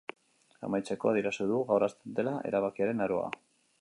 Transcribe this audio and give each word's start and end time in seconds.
Amaitzeko, 0.67 1.11
adierazi 1.11 1.47
du 1.51 1.59
gaur 1.73 1.85
hasten 1.89 2.17
dela 2.21 2.33
erabakiaren 2.53 3.05
aroa. 3.07 3.29